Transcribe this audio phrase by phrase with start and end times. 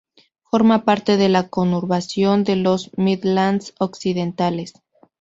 [0.49, 4.73] Forma parte de la conurbación de los Midlands Occidentales.